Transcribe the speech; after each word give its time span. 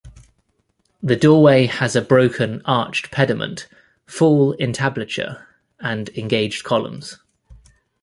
The 1.03 1.15
doorway 1.15 1.67
has 1.67 1.95
a 1.95 2.01
broken 2.01 2.63
arched 2.65 3.11
pediment, 3.11 3.67
full 4.07 4.55
entablature, 4.59 5.45
and 5.79 6.09
engaged 6.17 6.63
columns. 6.63 7.19